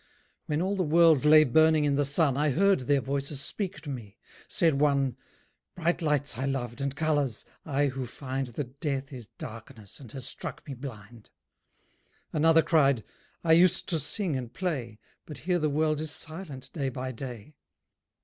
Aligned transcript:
When 0.47 0.63
all 0.63 0.75
the 0.75 0.81
world 0.81 1.25
lay 1.25 1.43
burning 1.43 1.85
in 1.85 1.93
the 1.93 2.05
sun 2.05 2.35
I 2.35 2.49
heard 2.49 2.79
their 2.79 3.01
voices 3.01 3.39
speak 3.39 3.81
to 3.81 3.89
me. 3.91 4.17
Said 4.47 4.81
one: 4.81 5.15
"Bright 5.75 6.01
lights 6.01 6.39
I 6.39 6.45
loved 6.47 6.81
and 6.81 6.95
colours, 6.95 7.45
I 7.65 7.85
who 7.89 8.07
find 8.07 8.47
That 8.47 8.79
death 8.79 9.13
is 9.13 9.27
darkness, 9.37 9.99
and 9.99 10.11
has 10.13 10.25
struck 10.27 10.65
me 10.67 10.73
blind." 10.73 11.29
Another 12.33 12.63
cried: 12.63 13.03
"I 13.43 13.53
used 13.53 13.87
to 13.89 13.99
sing 13.99 14.35
and 14.35 14.51
play, 14.51 14.97
But 15.27 15.37
here 15.45 15.59
the 15.59 15.69
world 15.69 15.99
is 16.01 16.09
silent, 16.09 16.73
day 16.73 16.89
by 16.89 17.11
day." 17.11 17.53